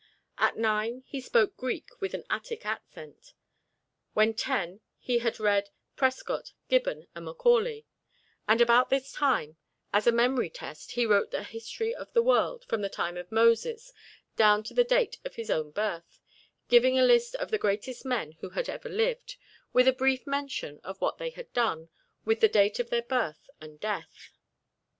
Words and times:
At 0.39 0.57
nine 0.57 1.03
he 1.05 1.21
spoke 1.21 1.55
Greek 1.55 1.89
with 2.01 2.15
an 2.15 2.23
Attic 2.27 2.65
accent. 2.65 3.35
When 4.15 4.33
ten 4.33 4.79
he 4.97 5.19
had 5.19 5.39
read 5.39 5.69
Prescott, 5.95 6.53
Gibbon 6.69 7.05
and 7.13 7.23
Macaulay; 7.25 7.85
and 8.47 8.59
about 8.61 8.89
this 8.89 9.11
time, 9.11 9.57
as 9.93 10.07
a 10.07 10.11
memory 10.11 10.49
test 10.49 10.93
he 10.93 11.05
wrote 11.05 11.35
a 11.35 11.43
history 11.43 11.93
of 11.93 12.11
the 12.13 12.23
world 12.23 12.65
from 12.65 12.81
the 12.81 12.89
time 12.89 13.15
of 13.15 13.31
Moses 13.31 13.93
down 14.35 14.63
to 14.63 14.73
the 14.73 14.83
date 14.83 15.19
of 15.23 15.35
his 15.35 15.51
own 15.51 15.69
birth, 15.69 16.19
giving 16.67 16.97
a 16.97 17.05
list 17.05 17.35
of 17.35 17.51
the 17.51 17.59
greatest 17.59 18.03
men 18.03 18.31
who 18.41 18.49
had 18.49 18.67
ever 18.69 18.89
lived, 18.89 19.35
with 19.71 19.87
a 19.87 19.93
brief 19.93 20.25
mention 20.25 20.79
of 20.83 20.99
what 20.99 21.19
they 21.19 21.29
had 21.29 21.53
done, 21.53 21.89
with 22.25 22.39
the 22.39 22.49
date 22.49 22.79
of 22.79 22.89
their 22.89 23.03
birth 23.03 23.51
and 23.59 23.79
death. 23.79 24.31